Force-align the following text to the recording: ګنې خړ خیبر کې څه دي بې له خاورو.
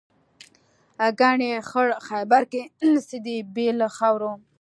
ګنې 1.19 1.51
خړ 1.69 1.87
خیبر 2.07 2.43
کې 2.51 2.61
څه 3.07 3.17
دي 3.25 3.37
بې 3.53 3.67
له 3.79 3.87
خاورو. 3.97 4.31